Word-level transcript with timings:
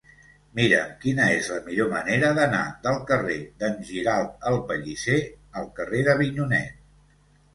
Mira'm 0.59 0.93
quina 1.01 1.25
és 1.33 1.49
la 1.55 1.57
millor 1.65 1.89
manera 1.91 2.31
d'anar 2.39 2.61
del 2.87 2.97
carrer 3.11 3.37
d'en 3.63 3.77
Giralt 3.89 4.49
el 4.53 4.57
Pellisser 4.71 5.19
al 5.61 5.67
carrer 5.81 6.01
d'Avinyonet. 6.09 6.81